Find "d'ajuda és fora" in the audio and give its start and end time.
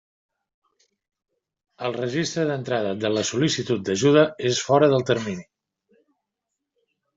3.91-4.91